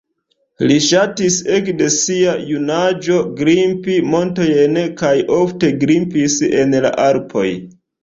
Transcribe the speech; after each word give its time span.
Li 0.69 0.77
ŝatis 0.85 1.37
ekde 1.57 1.89
sia 1.97 2.33
junaĝo 2.53 3.19
grimpi 3.43 4.01
montojn 4.17 4.83
kaj 5.05 5.15
ofte 5.39 5.75
grimpis 5.87 6.43
en 6.53 6.79
la 6.89 6.99
Alpoj. 7.09 7.49